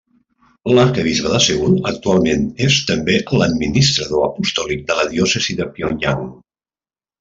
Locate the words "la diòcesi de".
5.03-5.73